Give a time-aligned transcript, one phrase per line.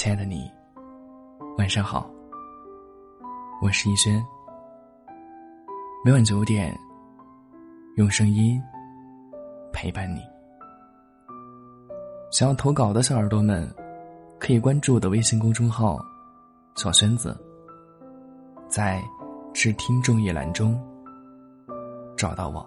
[0.00, 0.50] 亲爱的你，
[1.58, 2.10] 晚上好。
[3.60, 4.24] 我是逸轩。
[6.02, 6.74] 每晚九点，
[7.96, 8.58] 用声音
[9.74, 10.22] 陪伴你。
[12.32, 13.70] 想要投稿的小耳朵们，
[14.38, 16.02] 可以关注我的微信公众号
[16.76, 17.38] “小轩子”，
[18.68, 19.02] 在
[19.52, 20.82] “致听众”一栏中
[22.16, 22.66] 找到我。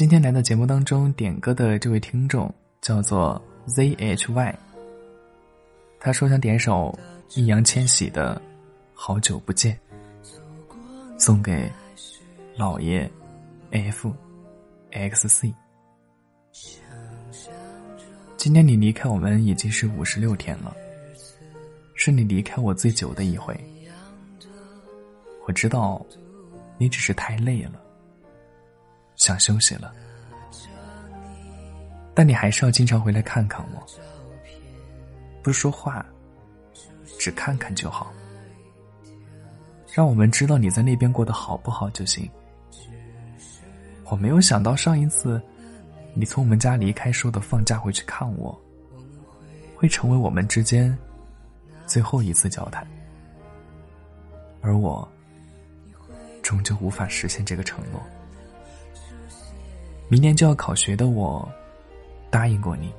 [0.00, 2.50] 今天来到节目当中点歌的这位听众
[2.80, 4.54] 叫做 ZHY，
[5.98, 6.98] 他说想点首
[7.34, 8.34] 易烊千玺的
[8.94, 9.78] 《好久不见》，
[11.22, 11.70] 送给
[12.56, 13.10] 老爷
[13.72, 15.52] FXC。
[18.38, 20.74] 今天你离开我们已经是五十六天了，
[21.94, 23.54] 是你离开我最久的一回。
[25.46, 26.02] 我知道，
[26.78, 27.72] 你只是太累了。
[29.20, 29.92] 想休息了，
[32.14, 33.86] 但你还是要经常回来看看我，
[35.42, 36.04] 不说话，
[37.18, 38.10] 只看看就好，
[39.92, 42.28] 让我们知道你在那边过得好不好就行。
[44.06, 45.40] 我没有想到上一次
[46.14, 48.58] 你从我们家离开说的放假回去看我，
[49.76, 50.96] 会成为我们之间
[51.86, 52.88] 最后一次交谈，
[54.62, 55.06] 而我
[56.42, 58.02] 终究无法实现这个承诺。
[60.10, 61.48] 明年就要考学的我，
[62.30, 62.92] 答应过你，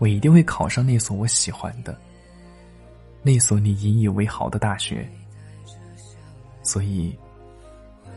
[0.00, 1.96] 我一定会考上那所我喜欢的，
[3.22, 5.08] 那所你引以为豪的大学。
[6.64, 7.16] 所以，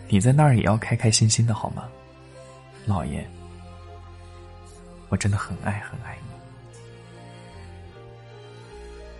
[0.09, 1.87] 你在那儿也要开开心心的好吗，
[2.87, 3.23] 老爷？
[5.09, 6.31] 我真的很爱很爱你。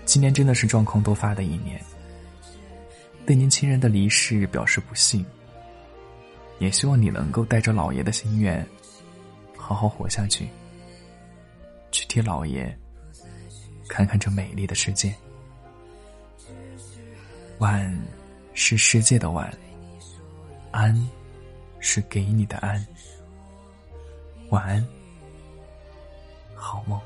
[0.04, 1.80] 今年真的是状况多发的一年，
[3.24, 5.24] 对您亲人的离世表示不幸。
[6.62, 8.64] 也希望你能够带着老爷的心愿，
[9.58, 10.48] 好好活下去，
[11.92, 12.78] 去替老爷
[13.90, 15.12] 看看这美丽的世界。
[17.58, 18.00] 晚
[18.54, 19.52] 是世界的晚，
[20.70, 20.96] 安
[21.80, 22.86] 是给你的安。
[24.52, 24.88] 晚安，
[26.54, 27.02] 好梦。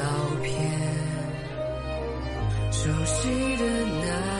[0.00, 0.06] 照
[0.42, 0.50] 片
[2.72, 3.64] 熟悉的
[4.00, 4.39] 那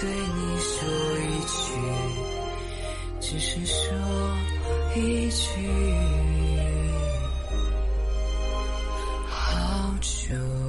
[0.00, 0.88] 对你说
[1.18, 1.60] 一句，
[3.20, 3.78] 只是说
[4.96, 5.44] 一句，
[9.28, 10.59] 好久。